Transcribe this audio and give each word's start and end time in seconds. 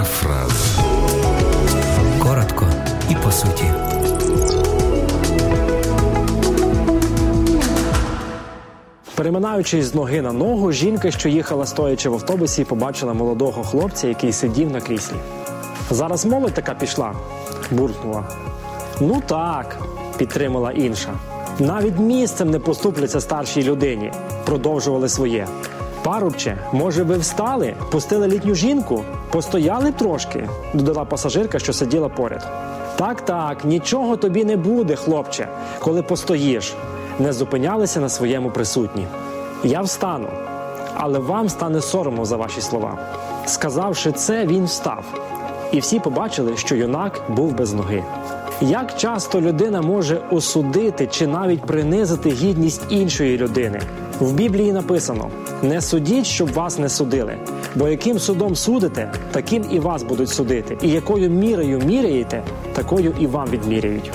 Парафраз. 0.00 0.78
Коротко 2.22 2.66
і 3.10 3.14
по 3.24 3.32
суті. 3.32 3.64
Переминаючись 9.14 9.84
з 9.84 9.94
ноги 9.94 10.22
на 10.22 10.32
ногу, 10.32 10.72
жінка, 10.72 11.10
що 11.10 11.28
їхала 11.28 11.66
стоячи 11.66 12.08
в 12.08 12.14
автобусі, 12.14 12.64
побачила 12.64 13.14
молодого 13.14 13.62
хлопця, 13.62 14.08
який 14.08 14.32
сидів 14.32 14.70
на 14.70 14.80
кріслі. 14.80 15.16
Зараз 15.90 16.26
молодь 16.26 16.54
така 16.54 16.74
пішла, 16.74 17.12
буркнула. 17.70 18.24
Ну 19.00 19.22
так, 19.26 19.78
підтримала 20.16 20.72
інша. 20.72 21.12
Навіть 21.58 21.98
місцем 21.98 22.50
не 22.50 22.58
поступляться 22.58 23.20
старшій 23.20 23.62
людині, 23.62 24.12
продовжували 24.44 25.08
своє. 25.08 25.46
Парубче, 26.02 26.58
може, 26.72 27.02
ви 27.02 27.18
встали, 27.18 27.74
пустили 27.90 28.28
літню 28.28 28.54
жінку, 28.54 29.04
постояли 29.30 29.92
трошки, 29.92 30.48
додала 30.74 31.04
пасажирка, 31.04 31.58
що 31.58 31.72
сиділа 31.72 32.08
поряд. 32.08 32.48
Так, 32.96 33.20
так, 33.20 33.64
нічого 33.64 34.16
тобі 34.16 34.44
не 34.44 34.56
буде, 34.56 34.96
хлопче, 34.96 35.48
коли 35.78 36.02
постоїш. 36.02 36.74
Не 37.18 37.32
зупинялися 37.32 38.00
на 38.00 38.08
своєму 38.08 38.50
присутні. 38.50 39.06
Я 39.64 39.80
встану, 39.80 40.28
але 40.94 41.18
вам 41.18 41.48
стане 41.48 41.80
соромно 41.80 42.24
за 42.24 42.36
ваші 42.36 42.60
слова. 42.60 42.98
Сказавши 43.46 44.12
це, 44.12 44.46
він 44.46 44.64
встав, 44.64 45.04
і 45.72 45.80
всі 45.80 46.00
побачили, 46.00 46.56
що 46.56 46.76
юнак 46.76 47.20
був 47.28 47.52
без 47.52 47.72
ноги. 47.72 48.04
Як 48.62 48.96
часто 48.96 49.40
людина 49.40 49.82
може 49.82 50.20
осудити 50.30 51.06
чи 51.06 51.26
навіть 51.26 51.60
принизити 51.60 52.30
гідність 52.30 52.82
іншої 52.88 53.38
людини? 53.38 53.80
В 54.20 54.32
Біблії 54.32 54.72
написано: 54.72 55.28
не 55.62 55.80
судіть, 55.80 56.26
щоб 56.26 56.52
вас 56.52 56.78
не 56.78 56.88
судили, 56.88 57.34
бо 57.74 57.88
яким 57.88 58.18
судом 58.18 58.56
судите, 58.56 59.12
таким 59.32 59.64
і 59.70 59.78
вас 59.78 60.02
будуть 60.02 60.28
судити, 60.28 60.78
і 60.82 60.88
якою 60.88 61.30
мірою 61.30 61.82
міряєте, 61.86 62.42
такою 62.72 63.14
і 63.20 63.26
вам 63.26 63.48
відміряють. 63.50 64.10